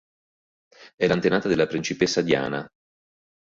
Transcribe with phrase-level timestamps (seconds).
[0.95, 2.67] È l'antenata della principessa Diana.